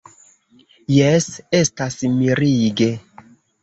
[0.95, 1.29] Jes,
[1.61, 2.93] estas mirige.